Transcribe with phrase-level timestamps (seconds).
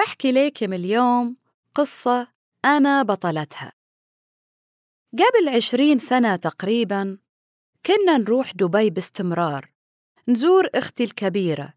[0.00, 1.36] بحكي ليكم اليوم
[1.74, 2.28] قصة
[2.64, 3.72] أنا بطلتها.
[5.12, 7.18] قبل عشرين سنة تقريباً
[7.86, 9.70] كنا نروح دبي باستمرار
[10.28, 11.74] نزور أختي الكبيرة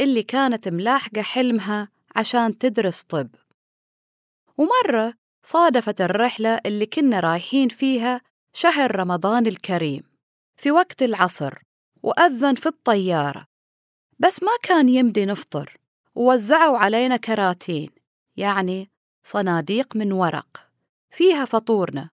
[0.00, 3.28] اللي كانت ملاحقة حلمها عشان تدرس طب.
[4.58, 8.20] ومرة صادفت الرحلة اللي كنا رايحين فيها
[8.52, 10.02] شهر رمضان الكريم
[10.56, 11.58] في وقت العصر
[12.02, 13.46] وأذن في الطيارة.
[14.18, 15.81] بس ما كان يمدي نفطر.
[16.14, 17.90] ووزعوا علينا كراتين
[18.36, 18.90] يعني
[19.24, 20.70] صناديق من ورق
[21.10, 22.10] فيها فطورنا.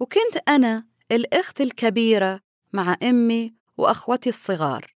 [0.00, 2.40] وكنت أنا الأخت الكبيرة
[2.72, 4.94] مع أمي وأخوتي الصغار.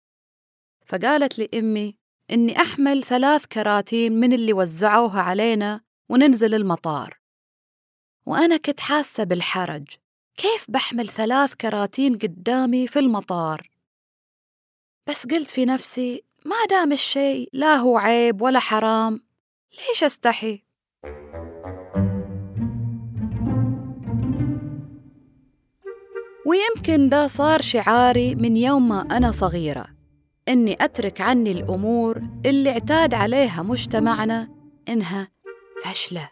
[0.86, 1.96] فقالت لي أمي
[2.30, 7.18] إني أحمل ثلاث كراتين من اللي وزعوها علينا وننزل المطار.
[8.26, 9.86] وأنا كنت حاسة بالحرج
[10.36, 13.70] كيف بحمل ثلاث كراتين قدامي في المطار؟
[15.08, 19.20] بس قلت في نفسي ما دام الشيء لا هو عيب ولا حرام
[19.88, 20.62] ليش أستحي؟
[26.46, 29.86] ويمكن ده صار شعاري من يوم ما أنا صغيرة
[30.48, 34.48] إني أترك عني الأمور اللي اعتاد عليها مجتمعنا
[34.88, 35.28] إنها
[35.84, 36.28] فشلة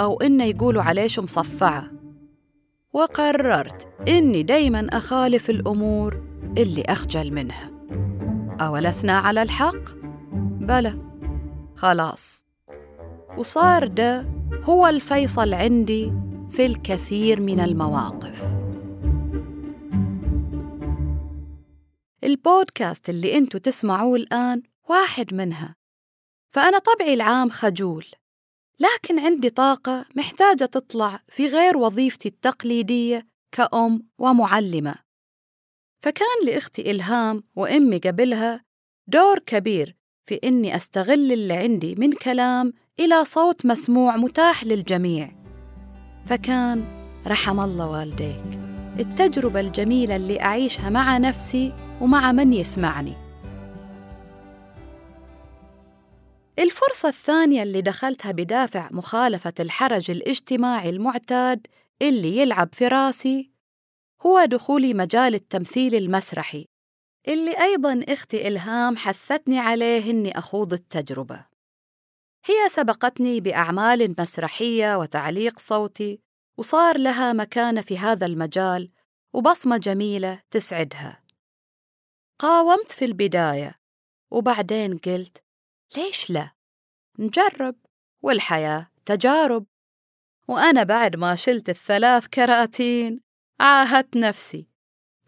[0.00, 1.90] أو إنه يقولوا عليش مصفعة.
[2.92, 6.22] وقررت إني دايما أخالف الأمور
[6.58, 7.77] اللي أخجل منها.
[8.60, 9.94] أولسنا على الحق؟
[10.60, 10.98] بلى.
[11.76, 12.46] خلاص.
[13.36, 14.26] وصار ده
[14.62, 16.12] هو الفيصل عندي
[16.50, 18.42] في الكثير من المواقف.
[22.24, 25.76] البودكاست اللي أنتوا تسمعوه الآن واحد منها.
[26.50, 28.04] فأنا طبعي العام خجول.
[28.80, 35.07] لكن عندي طاقة محتاجة تطلع في غير وظيفتي التقليدية كأم ومعلمة.
[36.00, 38.64] فكان لأختي إلهام وأمي قبلها
[39.06, 45.30] دور كبير في إني أستغل اللي عندي من كلام إلى صوت مسموع متاح للجميع.
[46.26, 46.84] فكان
[47.26, 48.58] رحم الله والديك.
[49.00, 53.14] التجربة الجميلة اللي أعيشها مع نفسي ومع من يسمعني.
[56.58, 61.66] الفرصة الثانية اللي دخلتها بدافع مخالفة الحرج الاجتماعي المعتاد
[62.02, 63.50] اللي يلعب في راسي
[64.26, 66.68] هو دخولي مجال التمثيل المسرحي
[67.28, 71.46] اللي أيضاً أختي إلهام حثتني عليه إني أخوض التجربة.
[72.44, 76.20] هي سبقتني بأعمال مسرحية وتعليق صوتي
[76.58, 78.90] وصار لها مكانة في هذا المجال
[79.32, 81.24] وبصمة جميلة تسعدها.
[82.38, 83.80] قاومت في البداية
[84.30, 85.42] وبعدين قلت
[85.96, 86.52] ليش لا؟
[87.18, 87.76] نجرب
[88.22, 89.66] والحياة تجارب.
[90.48, 93.27] وأنا بعد ما شلت الثلاث كراتين
[93.60, 94.66] عاهدت نفسي.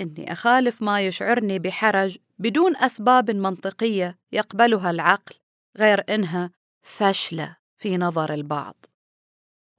[0.00, 5.34] إني أخالف ما يشعرني بحرج بدون أسباب منطقية يقبلها العقل
[5.78, 6.50] غير إنها
[6.82, 8.86] فشلة في نظر البعض.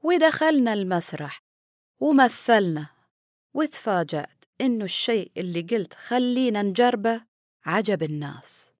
[0.03, 1.43] ودخلنا المسرح
[1.99, 2.87] ومثلنا
[3.53, 7.21] وتفاجأت إنه الشيء اللي قلت خلينا نجربه
[7.65, 8.73] عجب الناس.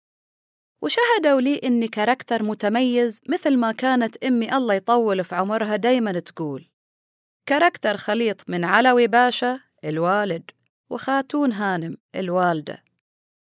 [0.82, 6.71] وشهدوا لي إني كاركتر متميز مثل ما كانت أمي الله يطول في عمرها دايما تقول.
[7.52, 10.52] كاركتر خليط من علوي باشا الوالد
[10.90, 12.84] وخاتون هانم الوالدة.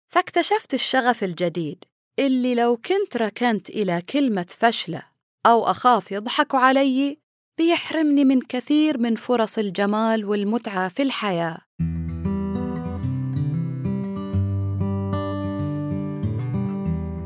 [0.09, 1.85] فاكتشفت الشغف الجديد
[2.19, 5.01] اللي لو كنت ركنت إلى كلمة فشلة
[5.45, 7.17] أو أخاف يضحكوا علي
[7.57, 11.57] بيحرمني من كثير من فرص الجمال والمتعة في الحياة.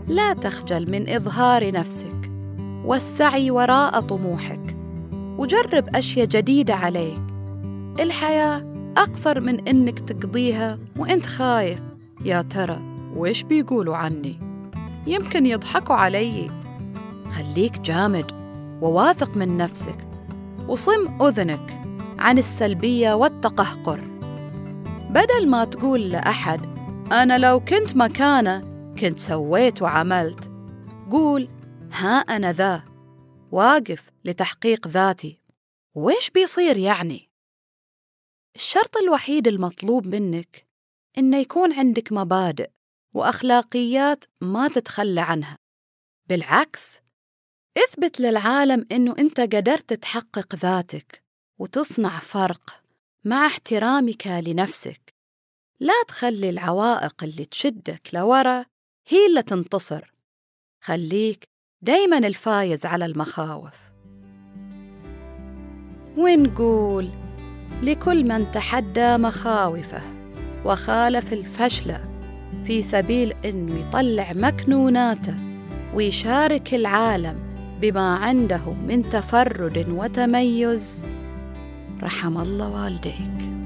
[0.08, 2.32] لا تخجل من إظهار نفسك
[2.86, 4.75] والسعي وراء طموحك.
[5.38, 7.22] وجرب أشياء جديدة عليك.
[8.00, 11.80] الحياة أقصر من إنك تقضيها وإنت خايف.
[12.26, 12.80] يا ترى
[13.16, 14.40] وإيش بيقولوا عني؟
[15.08, 16.50] يمكن يضحكوا علي.
[17.32, 18.32] خليك جامد
[18.82, 20.08] وواثق من نفسك
[20.68, 21.82] وصم أذنك
[22.20, 24.00] عن السلبية والتقهقر.
[25.10, 26.60] بدل ما تقول لأحد
[27.12, 28.64] أنا لو كنت مكانه
[29.00, 30.52] كنت سويت وعملت.
[31.12, 31.48] قول
[31.92, 32.95] ها أنا ذا.
[33.56, 35.40] واقف لتحقيق ذاتي.
[35.94, 37.30] وإيش بيصير يعني؟
[38.56, 40.68] الشرط الوحيد المطلوب منك
[41.18, 42.70] إن يكون عندك مبادئ
[43.14, 45.58] وأخلاقيات ما تتخلى عنها.
[46.30, 47.00] بالعكس
[47.78, 51.24] اثبت للعالم إنه أنت قدرت تحقق ذاتك
[51.60, 52.84] وتصنع فرق
[53.26, 55.14] مع احترامك لنفسك.
[55.80, 58.66] لا تخلي العوائق اللي تشدك لورا
[59.08, 60.14] هي اللي تنتصر.
[60.84, 63.74] خليك دايما الفايز على المخاوف.
[66.18, 67.10] ونقول
[67.84, 70.02] لكل من تحدى مخاوفه
[70.66, 71.96] وخالف الفشل
[72.66, 75.36] في سبيل إنه يطلع مكنوناته
[75.94, 77.40] ويشارك العالم
[77.82, 81.04] بما عنده من تفرد وتميز.
[82.04, 83.66] رحم الله والديك.